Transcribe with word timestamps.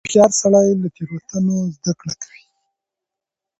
هوښیار 0.05 0.31
سړی 0.41 0.67
له 0.81 0.87
تېروتنو 0.95 1.55
زده 1.75 1.93
کړه 1.99 2.13
کوي. 2.21 2.43